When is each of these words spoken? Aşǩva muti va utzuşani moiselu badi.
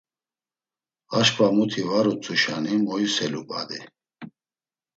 Aşǩva 1.17 1.47
muti 1.55 1.81
va 1.87 1.99
utzuşani 2.11 2.73
moiselu 2.85 3.41
badi. 3.49 3.79